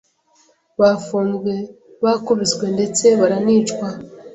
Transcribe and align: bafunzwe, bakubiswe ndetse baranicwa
bafunzwe, 0.81 1.53
bakubiswe 2.03 2.65
ndetse 2.75 3.05
baranicwa 3.19 3.87